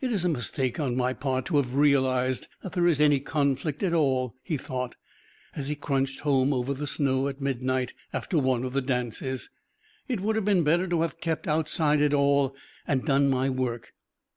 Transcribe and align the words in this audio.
"It 0.00 0.12
is 0.12 0.24
a 0.24 0.28
mistake 0.28 0.78
on 0.78 0.94
my 0.94 1.12
part 1.12 1.46
to 1.46 1.56
have 1.56 1.74
realised 1.74 2.46
that 2.62 2.74
there 2.74 2.86
is 2.86 3.00
any 3.00 3.18
conflict 3.18 3.82
at 3.82 3.92
all," 3.92 4.36
he 4.44 4.56
thought, 4.56 4.94
as 5.56 5.66
he 5.66 5.74
crunched 5.74 6.20
home 6.20 6.52
over 6.52 6.72
the 6.72 6.86
snow 6.86 7.26
at 7.26 7.40
midnight 7.40 7.92
after 8.12 8.38
one 8.38 8.62
of 8.62 8.72
the 8.72 8.80
dances. 8.80 9.50
"It 10.06 10.20
would 10.20 10.36
have 10.36 10.44
been 10.44 10.62
better 10.62 10.86
to 10.86 11.00
have 11.02 11.18
kept 11.20 11.48
outside 11.48 12.00
it 12.00 12.14
all 12.14 12.54
and 12.86 13.04
done 13.04 13.28
my 13.28 13.50
work. 13.50 13.94